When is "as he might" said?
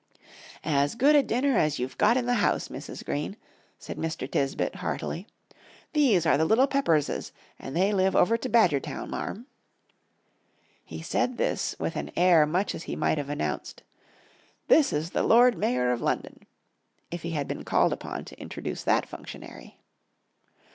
12.73-13.19